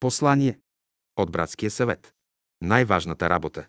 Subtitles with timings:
[0.00, 0.58] Послание
[1.16, 2.14] от братския съвет.
[2.62, 3.66] Най-важната работа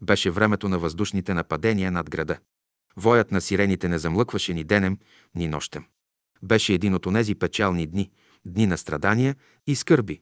[0.00, 2.38] беше времето на въздушните нападения над града.
[2.96, 4.98] Воят на сирените не замлъкваше ни денем,
[5.34, 5.84] ни нощем.
[6.42, 8.10] Беше един от онези печални дни,
[8.44, 9.36] дни на страдания
[9.66, 10.20] и скърби.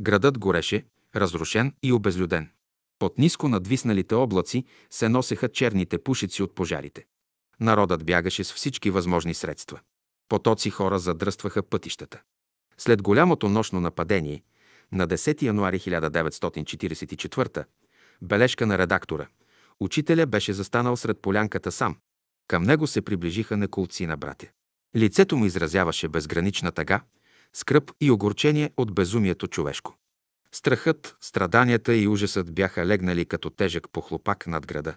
[0.00, 0.84] Градът гореше,
[1.16, 2.50] разрушен и обезлюден.
[2.98, 7.06] Под ниско надвисналите облаци се носеха черните пушици от пожарите.
[7.60, 9.80] Народът бягаше с всички възможни средства.
[10.28, 12.22] Потоци хора задръстваха пътищата.
[12.78, 14.42] След голямото нощно нападение,
[14.92, 17.64] на 10 януари 1944
[18.22, 19.26] бележка на редактора.
[19.80, 21.96] Учителя беше застанал сред полянката сам.
[22.48, 24.46] Към него се приближиха неколци на братя.
[24.96, 27.00] Лицето му изразяваше безгранична тъга,
[27.52, 29.94] скръп и огорчение от безумието човешко.
[30.52, 34.94] Страхът, страданията и ужасът бяха легнали като тежък похлопак над града.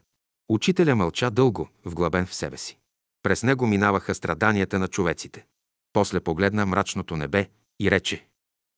[0.50, 2.77] Учителя мълча дълго, вглъбен в себе си.
[3.23, 5.45] През него минаваха страданията на човеците.
[5.94, 8.25] После погледна мрачното небе и рече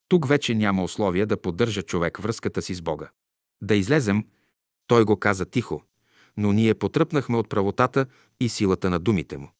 [0.08, 3.10] тук вече няма условия да поддържа човек връзката си с Бога.
[3.62, 4.26] Да излезем,
[4.88, 5.84] той го каза тихо,
[6.38, 8.06] но ние потръпнахме от правотата
[8.40, 9.52] и силата на думите му.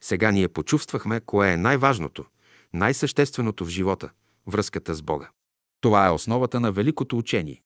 [0.00, 2.24] Сега ние почувствахме кое е най-важното,
[2.72, 4.10] най-същественото в живота–
[4.46, 5.30] връзката с Бога.
[5.80, 7.62] Това е основата на великото учение,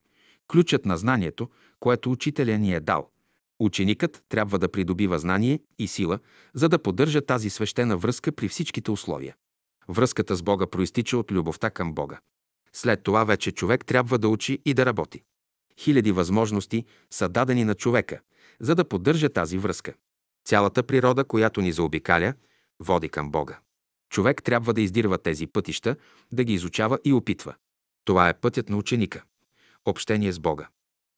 [0.49, 1.49] ключът на знанието,
[1.81, 3.11] което учителя ни е дал.
[3.59, 6.19] Ученикът трябва да придобива знание и сила,
[6.55, 9.37] за да поддържа тази свещена връзка при всичките условия.
[9.89, 12.21] Връзката с Бога проистича от любовта към Бога.
[12.73, 15.23] След това вече човек трябва да учи и да работи.
[15.79, 18.21] Хиляди възможности са дадени на човека,
[18.61, 19.95] за да поддържа тази връзка.
[20.45, 22.35] Цялата природа, която ни заобикаля,
[22.81, 23.59] води към Бога.
[24.11, 25.97] Човек трябва да издирва тези пътища,
[26.33, 27.55] да ги изучава и опитва.
[28.05, 29.23] Това е пътят на ученика.
[29.85, 30.69] Общение с Бога.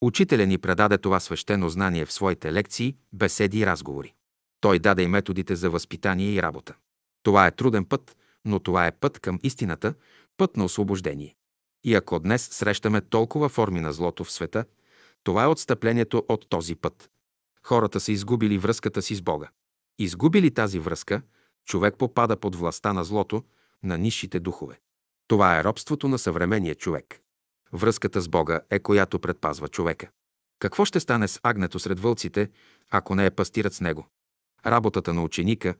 [0.01, 4.13] Учителя ни предаде това свещено знание в своите лекции, беседи и разговори.
[4.61, 6.75] Той даде и методите за възпитание и работа.
[7.23, 9.93] Това е труден път, но това е път към истината,
[10.37, 11.35] път на освобождение.
[11.83, 14.65] И ако днес срещаме толкова форми на злото в света,
[15.23, 17.09] това е отстъплението от този път.
[17.63, 19.49] Хората са изгубили връзката си с Бога.
[19.99, 21.21] Изгубили тази връзка,
[21.65, 23.43] човек попада под властта на злото,
[23.83, 24.79] на низшите духове.
[25.27, 27.19] Това е робството на съвременния човек.
[27.73, 30.09] Връзката с Бога е която предпазва човека.
[30.59, 32.49] Какво ще стане с агнето сред вълците,
[32.89, 34.07] ако не е пастират с него?
[34.65, 35.75] Работата на ученика,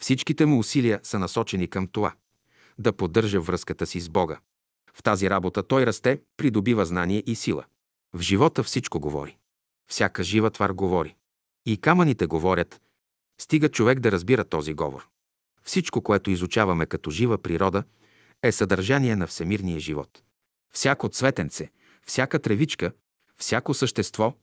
[0.00, 2.14] всичките му усилия са насочени към това–
[2.78, 4.38] да поддържа връзката си с Бога.
[4.94, 7.64] В тази работа той расте, придобива знание и сила.
[8.12, 9.36] В живота всичко говори.
[9.90, 11.16] Всяка жива твар говори.
[11.66, 12.80] И камъните говорят.
[13.40, 15.06] Стига човек да разбира този говор.
[15.62, 17.84] Всичко, което изучаваме като жива природа,
[18.42, 20.22] е съдържание на всемирния живот.
[20.72, 21.70] Всяко цветенце,
[22.06, 22.92] всяка тревичка,
[23.36, 24.34] всяко същество,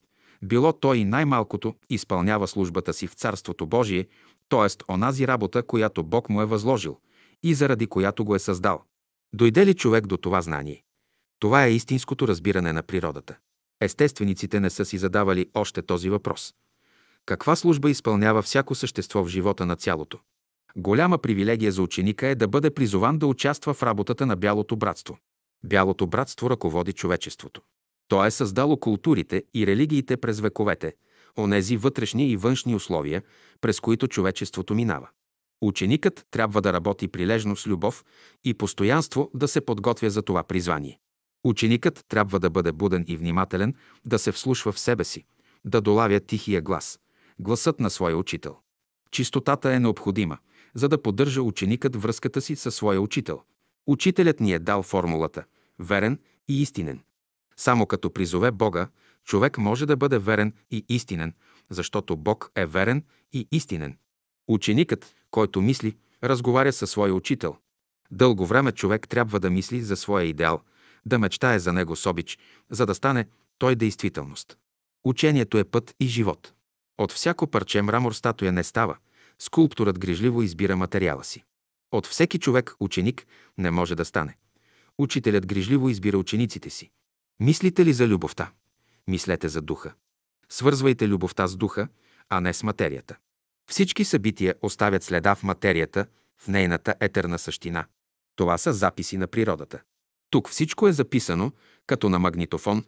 [0.44, 4.08] било то и най-малкото, изпълнява службата си в Царството Божие,
[4.50, 4.94] т.е.
[4.94, 7.00] онази работа, която Бог му е възложил
[7.44, 8.84] и заради която го е създал.
[9.34, 10.84] Дойде ли човек до това знание?
[11.40, 13.38] Това е истинското разбиране на природата.
[13.82, 16.54] Естествениците не са си задавали още този въпрос.
[17.26, 20.20] Каква служба изпълнява всяко същество в живота на цялото?
[20.76, 25.18] Голяма привилегия за ученика е да бъде призован да участва в работата на Бялото братство.
[25.64, 27.62] Бялото братство ръководи човечеството.
[28.08, 30.94] То е създало културите и религиите през вековете,
[31.38, 33.24] онези вътрешни и външни условия,
[33.62, 35.10] през които човечеството минава.
[35.62, 38.06] Ученикът трябва да работи прилежно с любов
[38.44, 41.00] и постоянство да се подготвя за това призвание.
[41.44, 43.74] Ученикът трябва да бъде буден и внимателен,
[44.06, 45.26] да се вслушва в себе си,
[45.66, 47.00] да долавя тихия глас,
[47.40, 48.58] гласът на своя учител.
[49.12, 50.38] Чистотата е необходима,
[50.76, 53.42] за да поддържа ученикът връзката си със своя учител.
[53.88, 55.44] Учителят ни е дал формулата–
[55.80, 57.00] верен и истинен.
[57.64, 58.88] Само като призове Бога,
[59.26, 61.34] човек може да бъде верен и истинен,
[61.70, 63.04] защото Бог е верен
[63.34, 63.98] и истинен.
[64.48, 67.56] Ученикът, който мисли, разговаря със своя учител.
[68.12, 70.62] Дълго време човек трябва да мисли за своя идеал,
[71.06, 74.58] да мечтае за него с обич, за да стане той действителност.
[75.04, 76.54] Учението е път и живот.
[76.98, 78.98] От всяко парче мрамор статуя не става.
[79.40, 81.44] Скулпторът грижливо избира материала си.
[81.92, 84.38] От всеки човек ученик не може да стане.
[84.98, 86.92] Учителят грижливо избира учениците си.
[87.40, 88.52] Мислите ли за любовта?
[89.08, 89.94] Мислете за духа.
[90.50, 91.88] Свързвайте любовта с духа,
[92.30, 93.18] а не с материята.
[93.70, 96.06] Всички събития оставят следа в материята,
[96.38, 97.86] в нейната етерна същина.
[98.36, 99.82] Това са записи на природата.
[100.30, 101.52] Тук всичко е записано,
[101.88, 102.86] като на магнитофон,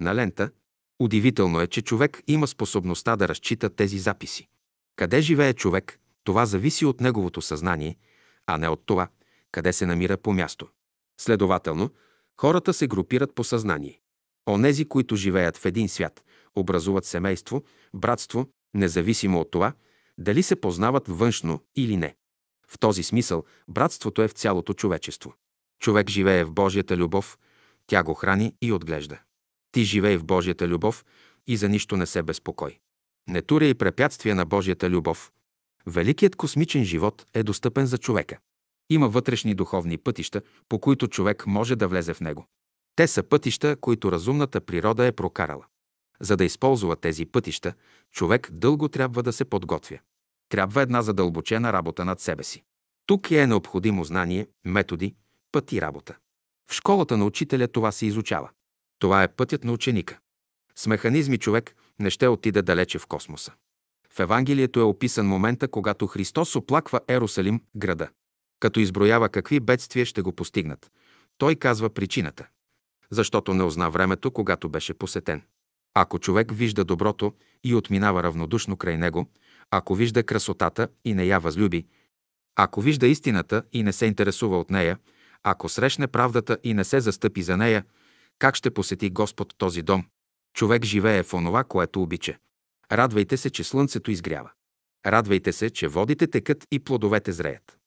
[0.00, 0.50] на лента.
[0.98, 4.48] Удивително е, че човек има способността да разчита тези записи.
[4.96, 7.96] Къде живее човек, това зависи от неговото съзнание,
[8.46, 9.08] а не от това,
[9.52, 10.68] къде се намира по място.
[11.20, 11.90] Следователно,
[12.40, 14.00] хората се групират по съзнание.
[14.48, 16.24] Онези, които живеят в един свят,
[16.56, 17.62] образуват семейство,
[17.94, 19.72] братство, независимо от това,
[20.18, 22.16] дали се познават външно или не.
[22.68, 25.34] В този смисъл братството е в цялото човечество.
[25.80, 27.38] Човек живее в Божията любов,
[27.86, 29.18] Тя го храни и отглежда.
[29.72, 31.04] Ти живей в Божията любов
[31.46, 32.78] и за нищо не се безпокой.
[33.28, 35.32] Не туря и препятствия на Божията любов.
[35.86, 38.38] Великият космичен живот е достъпен за човека.
[38.90, 42.46] Има вътрешни духовни пътища, по които човек може да влезе в него.
[42.96, 45.66] Те са пътища, които разумната природа е прокарала.
[46.20, 47.74] За да използва тези пътища,
[48.12, 49.98] човек дълго трябва да се подготвя.
[50.48, 52.62] Трябва една задълбочена работа над себе си.
[53.06, 55.14] Тук е необходимо знание, методи,
[55.52, 56.16] път и работа.
[56.70, 58.50] В школата на учителя това се изучава.
[58.98, 60.18] Това е пътят на ученика.
[60.76, 63.52] С механизми човек не ще отиде далече в космоса.
[64.12, 68.08] В Евангелието е описан момента, когато Христос оплаква Ерусалим, града.
[68.60, 70.90] Като изброява какви бедствия ще го постигнат,
[71.38, 72.46] той казва причината.
[73.10, 75.42] Защото не узна времето, когато беше посетен.
[75.94, 77.32] Ако човек вижда доброто
[77.64, 79.30] и отминава равнодушно край него,
[79.70, 81.86] ако вижда красотата и не я възлюби,
[82.56, 84.98] ако вижда истината и не се интересува от нея,
[85.42, 87.84] ако срещне правдата и не се застъпи за нея,
[88.38, 90.04] как ще посети Господ този дом?
[90.54, 92.38] Човек живее в онова, което обича.
[92.92, 94.50] Радвайте се, че слънцето изгрява.
[95.06, 97.79] Радвайте се, че водите текат и плодовете зреят.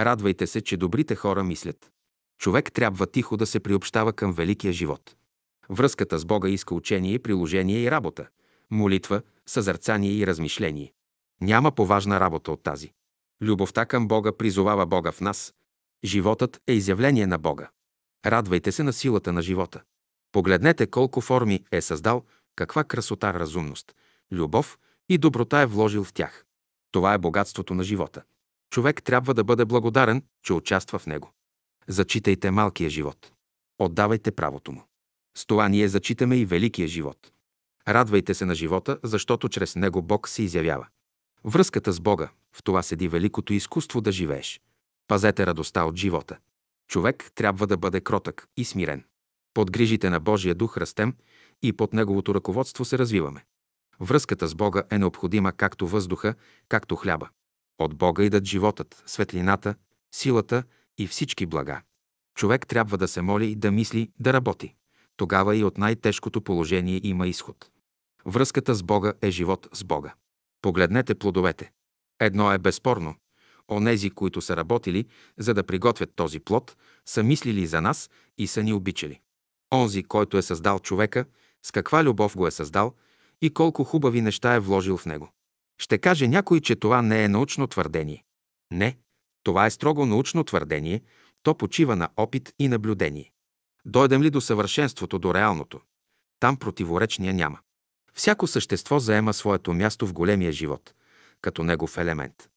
[0.00, 1.90] Радвайте се, че добрите хора мислят.
[2.38, 5.16] Човек трябва тихо да се приобщава към великия живот.
[5.68, 8.28] Връзката с Бога иска учение, приложение и работа,
[8.70, 10.92] молитва, съзърцание и размишление.
[11.40, 12.92] Няма поважна работа от тази.
[13.42, 15.54] Любовта към Бога призовава Бога в нас.
[16.04, 17.70] Животът е изявление на Бога.
[18.26, 19.82] Радвайте се на силата на живота.
[20.32, 22.24] Погледнете колко форми е създал,
[22.56, 23.94] каква красота, разумност,
[24.32, 24.78] любов
[25.08, 26.44] и доброта е вложил в тях.
[26.90, 28.22] Това е богатството на живота.
[28.76, 31.32] Човек трябва да бъде благодарен, че участва в него.
[31.88, 33.32] Зачитайте малкия живот.
[33.78, 34.82] Отдавайте правото му.
[35.36, 37.32] С това ние зачитаме и великия живот.
[37.88, 40.86] Радвайте се на живота, защото чрез него Бог се изявява.
[41.44, 44.60] Връзката с Бога, в това седи великото изкуство да живееш.
[45.08, 46.38] Пазете радостта от живота.
[46.88, 49.04] Човек трябва да бъде кротък и смирен.
[49.54, 51.14] Под грижите на Божия дух растем
[51.62, 53.44] и под Неговото ръководство се развиваме.
[54.00, 56.34] Връзката с Бога е необходима както въздуха,
[56.68, 57.28] както хляба.
[57.78, 59.74] От Бога идат животът, светлината,
[60.14, 60.62] силата
[60.98, 61.82] и всички блага.
[62.34, 64.74] Човек трябва да се моли, да мисли, да работи.
[65.16, 67.70] Тогава и от най-тежкото положение има изход.
[68.26, 70.14] Връзката с Бога е живот с Бога.
[70.62, 71.72] Погледнете плодовете.
[72.20, 73.14] Едно е безспорно.
[73.70, 75.06] Онези, които са работили,
[75.38, 76.76] за да приготвят този плод,
[77.06, 79.20] са мислили за нас и са ни обичали.
[79.74, 81.24] Онзи, който е създал човека,
[81.62, 82.94] с каква любов го е създал
[83.42, 85.30] и колко хубави неща е вложил в него.
[85.78, 88.24] Ще каже някой, че това не е научно твърдение.
[88.70, 88.98] Не,
[89.42, 91.02] това е строго научно твърдение,
[91.42, 93.32] то почива на опит и наблюдение.
[93.84, 95.80] Дойдем ли до съвършенството, до реалното?
[96.40, 97.58] Там противоречния няма.
[98.14, 100.94] Всяко същество заема своето място в големия живот,
[101.40, 102.48] като негов елемент.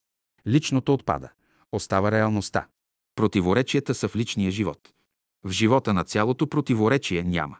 [0.47, 1.29] Личното отпада.
[1.71, 2.67] Остава реалността.
[3.15, 4.93] Противоречията са в личния живот.
[5.43, 7.57] В живота на цялото противоречие няма.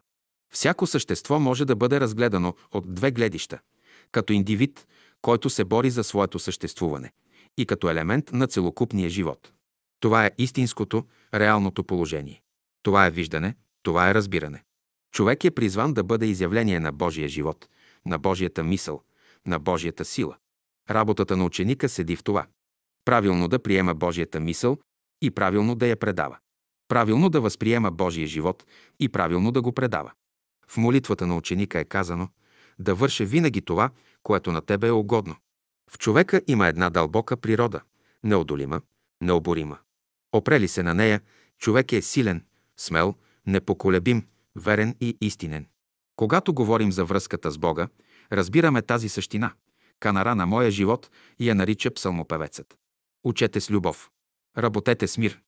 [0.54, 3.60] Всяко същество може да бъде разгледано от две гледища–
[4.12, 4.88] като индивид,
[5.22, 7.12] който се бори за своето съществуване,
[7.58, 9.52] и като елемент на целокупния живот.
[10.00, 12.42] Това е истинското, реалното положение.
[12.84, 14.64] Това е виждане, това е разбиране.
[15.12, 17.70] Човек е призван да бъде изявление на Божия живот,
[18.06, 19.02] на Божията мисъл,
[19.48, 20.38] на Божията сила.
[20.90, 22.48] Работата на ученика седи в това.
[23.06, 24.78] Правилно да приема Божията мисъл
[25.22, 26.38] и правилно да я предава.
[26.88, 28.66] Правилно да възприема Божия живот
[29.00, 30.12] и правилно да го предава.
[30.68, 32.30] В молитвата на ученика е казано
[32.80, 33.90] да върша винаги това,
[34.24, 35.36] което на тебе е угодно.
[35.92, 37.82] В човека има една дълбока природа,
[38.24, 38.82] неодолима,
[39.22, 39.78] необорима.
[40.34, 41.22] Опрели се на нея,
[41.58, 42.46] човек е силен,
[42.78, 45.66] смел, непоколебим, верен и истинен.
[46.16, 47.88] Когато говорим за връзката с Бога,
[48.32, 49.54] разбираме тази същина,
[50.00, 51.10] канара на моя живот
[51.40, 52.78] я нарича псалмопевецът.
[53.24, 54.10] Учете с любов.
[54.58, 55.42] Работете с мир.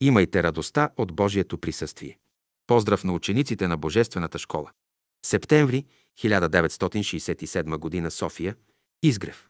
[0.00, 2.18] Имайте радостта от Божието присъствие.
[2.66, 4.70] Поздрав на учениците на Божествената школа.
[5.22, 8.10] Септември 1967 г.
[8.10, 8.56] София.
[9.02, 9.48] Изгрев.